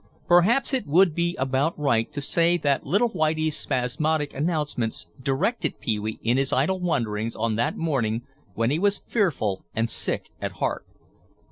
[0.27, 5.99] Perhaps it would be about right to say that little Whitie's spasmodic announcements directed Pee
[5.99, 8.23] wee in his idle wanderings on that morning
[8.55, 10.87] when he was fearful and sick at heart.